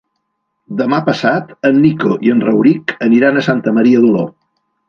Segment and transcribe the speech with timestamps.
[0.79, 4.29] Demà passat en Nico i en Rauric aniran a Santa Maria d'Oló.